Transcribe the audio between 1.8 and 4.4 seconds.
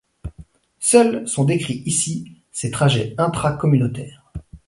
ici ces trajets intra-communautaires.